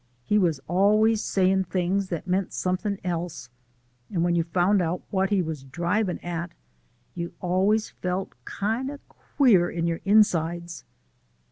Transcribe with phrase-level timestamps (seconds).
[0.25, 3.51] He was always sayin' things that meant something else
[4.09, 6.53] and when you found out what he was drivin' at
[7.13, 10.85] you always felt kind of queer in your insides."